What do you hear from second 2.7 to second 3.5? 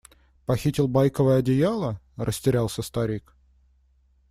старик.